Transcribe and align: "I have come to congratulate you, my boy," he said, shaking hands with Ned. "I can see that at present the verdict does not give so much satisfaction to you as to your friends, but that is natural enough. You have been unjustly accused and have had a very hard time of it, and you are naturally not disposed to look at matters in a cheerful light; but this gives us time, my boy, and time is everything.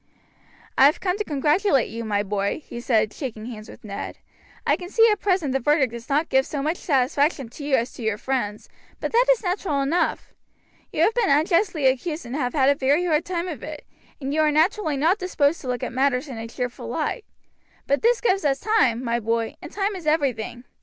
"I 0.79 0.85
have 0.87 0.99
come 0.99 1.15
to 1.19 1.23
congratulate 1.23 1.87
you, 1.91 2.03
my 2.03 2.23
boy," 2.23 2.63
he 2.65 2.79
said, 2.81 3.13
shaking 3.13 3.45
hands 3.45 3.69
with 3.69 3.83
Ned. 3.83 4.17
"I 4.65 4.75
can 4.75 4.89
see 4.89 5.03
that 5.05 5.11
at 5.11 5.19
present 5.19 5.53
the 5.53 5.59
verdict 5.59 5.91
does 5.91 6.09
not 6.09 6.27
give 6.27 6.43
so 6.47 6.63
much 6.63 6.77
satisfaction 6.77 7.49
to 7.49 7.63
you 7.63 7.75
as 7.75 7.93
to 7.93 8.01
your 8.01 8.17
friends, 8.17 8.67
but 8.99 9.11
that 9.11 9.25
is 9.31 9.43
natural 9.43 9.79
enough. 9.79 10.33
You 10.91 11.03
have 11.03 11.13
been 11.13 11.29
unjustly 11.29 11.85
accused 11.85 12.25
and 12.25 12.35
have 12.35 12.53
had 12.53 12.69
a 12.69 12.73
very 12.73 13.05
hard 13.05 13.25
time 13.25 13.47
of 13.47 13.61
it, 13.61 13.85
and 14.19 14.33
you 14.33 14.41
are 14.41 14.51
naturally 14.51 14.97
not 14.97 15.19
disposed 15.19 15.61
to 15.61 15.67
look 15.67 15.83
at 15.83 15.93
matters 15.93 16.27
in 16.27 16.39
a 16.39 16.47
cheerful 16.47 16.87
light; 16.87 17.23
but 17.85 18.01
this 18.01 18.21
gives 18.21 18.43
us 18.43 18.59
time, 18.59 19.03
my 19.03 19.19
boy, 19.19 19.53
and 19.61 19.71
time 19.71 19.95
is 19.95 20.07
everything. 20.07 20.63